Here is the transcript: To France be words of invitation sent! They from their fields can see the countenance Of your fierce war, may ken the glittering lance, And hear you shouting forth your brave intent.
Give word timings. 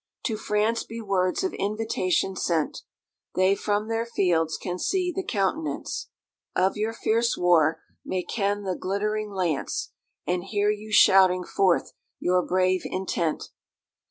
To 0.23 0.35
France 0.35 0.83
be 0.83 0.99
words 0.99 1.43
of 1.43 1.53
invitation 1.53 2.35
sent! 2.35 2.79
They 3.35 3.53
from 3.53 3.87
their 3.87 4.03
fields 4.07 4.57
can 4.57 4.79
see 4.79 5.13
the 5.15 5.23
countenance 5.23 6.09
Of 6.55 6.75
your 6.75 6.91
fierce 6.91 7.37
war, 7.37 7.83
may 8.03 8.23
ken 8.23 8.63
the 8.63 8.73
glittering 8.75 9.29
lance, 9.29 9.91
And 10.25 10.43
hear 10.43 10.71
you 10.71 10.91
shouting 10.91 11.43
forth 11.43 11.91
your 12.19 12.41
brave 12.43 12.81
intent. 12.83 13.51